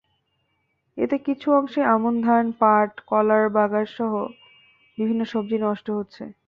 [0.97, 4.11] এতে কিছু অংশে আমন ধান, পাট, কলার বাগানসহ
[4.97, 6.23] বিভিন্ন সবজি নষ্ট হচ্ছে।